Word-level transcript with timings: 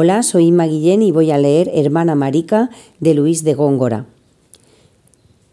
Hola, 0.00 0.22
soy 0.22 0.44
Inma 0.46 0.68
Guillén 0.68 1.02
y 1.02 1.10
voy 1.10 1.32
a 1.32 1.38
leer 1.38 1.72
Hermana 1.74 2.14
Marica 2.14 2.70
de 3.00 3.14
Luis 3.14 3.42
de 3.42 3.54
Góngora. 3.54 4.06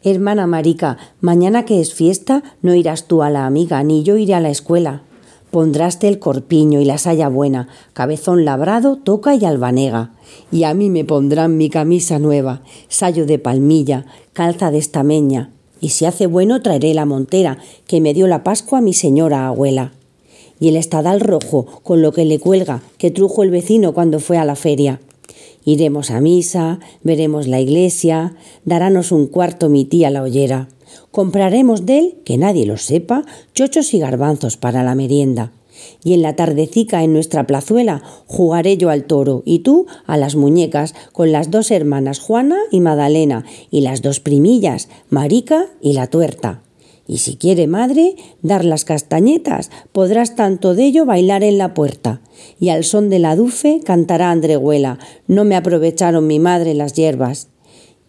Hermana 0.03 0.45
Marica, 0.45 0.99
mañana 1.19 1.65
que 1.65 1.81
es 1.81 1.95
fiesta 1.95 2.43
no 2.61 2.75
irás 2.75 3.07
tú 3.07 3.23
a 3.23 3.31
la 3.31 3.47
amiga, 3.47 3.81
ni 3.81 4.03
yo 4.03 4.17
iré 4.17 4.35
a 4.35 4.39
la 4.39 4.51
escuela. 4.51 5.01
Pondráste 5.49 6.07
el 6.07 6.19
corpiño 6.19 6.79
y 6.79 6.85
la 6.85 6.99
saya 6.99 7.27
buena, 7.27 7.69
cabezón 7.93 8.45
labrado, 8.45 8.97
toca 8.97 9.33
y 9.33 9.45
albanega. 9.45 10.11
Y 10.51 10.65
a 10.65 10.75
mí 10.75 10.91
me 10.91 11.05
pondrán 11.05 11.57
mi 11.57 11.71
camisa 11.71 12.19
nueva, 12.19 12.61
sayo 12.87 13.25
de 13.25 13.39
palmilla, 13.39 14.05
calza 14.33 14.69
de 14.69 14.77
estameña. 14.77 15.49
Y 15.81 15.89
si 15.89 16.05
hace 16.05 16.27
bueno 16.27 16.61
traeré 16.61 16.93
la 16.93 17.05
montera 17.05 17.57
que 17.87 17.99
me 17.99 18.13
dio 18.13 18.27
la 18.27 18.43
Pascua 18.43 18.79
mi 18.79 18.93
señora 18.93 19.47
abuela 19.47 19.93
y 20.59 20.69
el 20.69 20.75
estadal 20.75 21.19
rojo 21.19 21.65
con 21.83 22.01
lo 22.01 22.11
que 22.11 22.25
le 22.25 22.39
cuelga 22.39 22.81
que 22.97 23.11
trujo 23.11 23.43
el 23.43 23.51
vecino 23.51 23.93
cuando 23.93 24.19
fue 24.19 24.37
a 24.37 24.45
la 24.45 24.55
feria. 24.55 24.99
Iremos 25.65 26.11
a 26.11 26.21
misa, 26.21 26.79
veremos 27.03 27.47
la 27.47 27.59
iglesia, 27.59 28.35
darános 28.65 29.11
un 29.11 29.27
cuarto 29.27 29.67
mi 29.67 29.83
tía 29.83 30.11
la 30.11 30.21
ollera. 30.21 30.69
Compraremos 31.11 31.85
de 31.85 31.97
él, 31.97 32.15
que 32.23 32.37
nadie 32.37 32.65
lo 32.65 32.77
sepa, 32.77 33.25
chochos 33.53 33.93
y 33.93 33.99
garbanzos 33.99 34.57
para 34.57 34.83
la 34.83 34.95
merienda. 34.95 35.51
Y 36.03 36.13
en 36.13 36.21
la 36.21 36.35
tardecica 36.35 37.03
en 37.03 37.13
nuestra 37.13 37.47
plazuela 37.47 38.01
jugaré 38.27 38.77
yo 38.77 38.89
al 38.91 39.05
toro 39.05 39.41
y 39.43 39.59
tú 39.59 39.87
a 40.05 40.17
las 40.17 40.35
muñecas 40.35 40.93
con 41.11 41.31
las 41.31 41.51
dos 41.51 41.71
hermanas 41.71 42.19
Juana 42.19 42.57
y 42.71 42.79
Madalena 42.79 43.43
y 43.71 43.81
las 43.81 44.01
dos 44.01 44.19
primillas, 44.19 44.87
Marica 45.09 45.65
y 45.81 45.93
la 45.93 46.07
tuerta. 46.07 46.64
Y 47.07 47.19
si 47.19 47.35
quiere 47.35 47.67
madre 47.67 48.15
dar 48.41 48.65
las 48.65 48.83
castañetas, 48.83 49.69
podrás 49.91 50.35
tanto 50.35 50.73
de 50.73 50.85
ello 50.85 51.05
bailar 51.05 51.43
en 51.43 51.57
la 51.57 51.73
puerta. 51.73 52.19
Y 52.59 52.69
al 52.69 52.83
son 52.83 53.09
de 53.09 53.19
la 53.19 53.35
dufe 53.35 53.81
cantará 53.83 54.31
Andrehuela, 54.31 54.97
no 55.27 55.45
me 55.45 55.55
aprovecharon 55.55 56.25
mi 56.25 56.39
madre 56.39 56.73
las 56.73 56.93
hierbas. 56.93 57.49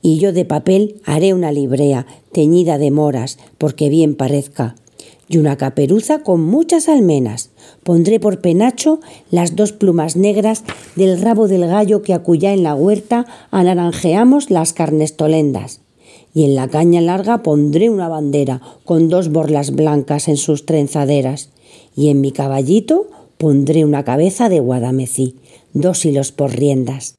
Y 0.00 0.18
yo 0.18 0.32
de 0.32 0.44
papel 0.44 1.00
haré 1.04 1.34
una 1.34 1.52
librea, 1.52 2.06
teñida 2.32 2.78
de 2.78 2.90
moras, 2.90 3.38
porque 3.58 3.90
bien 3.90 4.14
parezca. 4.14 4.76
Y 5.28 5.38
una 5.38 5.56
caperuza 5.56 6.22
con 6.22 6.40
muchas 6.40 6.88
almenas. 6.88 7.50
Pondré 7.82 8.20
por 8.20 8.40
penacho 8.40 9.00
las 9.30 9.56
dos 9.56 9.72
plumas 9.72 10.16
negras 10.16 10.62
del 10.94 11.20
rabo 11.20 11.48
del 11.48 11.66
gallo 11.66 12.02
que 12.02 12.14
acullá 12.14 12.52
en 12.52 12.62
la 12.62 12.74
huerta 12.74 13.26
anaranjeamos 13.50 14.50
las 14.50 14.72
carnestolendas 14.72 15.80
y 16.36 16.44
en 16.44 16.54
la 16.54 16.68
caña 16.68 17.00
larga 17.00 17.42
pondré 17.42 17.88
una 17.88 18.10
bandera 18.10 18.60
con 18.84 19.08
dos 19.08 19.30
borlas 19.30 19.70
blancas 19.70 20.28
en 20.28 20.36
sus 20.36 20.66
trenzaderas, 20.66 21.48
y 21.96 22.10
en 22.10 22.20
mi 22.20 22.30
caballito 22.30 23.06
pondré 23.38 23.86
una 23.86 24.04
cabeza 24.04 24.50
de 24.50 24.60
guadamecí, 24.60 25.36
dos 25.72 26.04
hilos 26.04 26.32
por 26.32 26.54
riendas. 26.54 27.14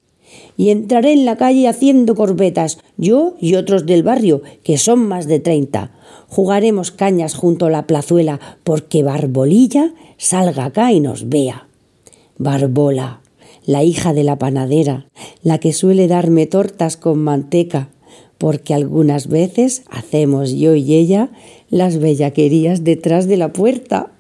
Y 0.56 0.70
entraré 0.70 1.14
en 1.14 1.26
la 1.26 1.36
calle 1.36 1.68
haciendo 1.68 2.14
corbetas, 2.14 2.78
yo 2.98 3.34
y 3.42 3.56
otros 3.56 3.88
del 3.88 4.04
barrio, 4.04 4.44
que 4.64 4.78
son 4.78 5.00
más 5.08 5.26
de 5.26 5.40
treinta. 5.40 5.98
Jugaremos 6.28 6.92
cañas 6.92 7.34
junto 7.34 7.66
a 7.66 7.72
la 7.72 7.88
plazuela, 7.88 8.40
porque 8.64 9.02
Barbolilla 9.02 9.96
salga 10.18 10.66
acá 10.66 10.92
y 10.92 11.00
nos 11.00 11.28
vea. 11.28 11.68
Barbola, 12.38 13.22
la 13.66 13.84
hija 13.84 14.14
de 14.14 14.24
la 14.24 14.38
panadera, 14.38 15.08
la 15.42 15.58
que 15.58 15.74
suele 15.74 16.08
darme 16.08 16.46
tortas 16.46 16.98
con 16.98 17.18
manteca, 17.18 17.90
porque 18.38 18.74
algunas 18.74 19.28
veces 19.28 19.84
hacemos 19.90 20.52
yo 20.52 20.76
y 20.76 20.96
ella 20.96 21.30
las 21.70 22.00
bellaquerías 22.00 22.84
detrás 22.84 23.28
de 23.28 23.38
la 23.38 23.52
puerta. 23.52 24.12